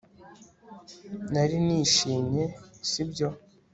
Nari 1.31 1.57
nishimye 1.65 2.43
si 2.89 3.01
byo 3.09 3.29